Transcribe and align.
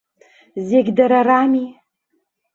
Зегь 0.67 0.91
дара 0.97 1.19
рами. 1.27 1.65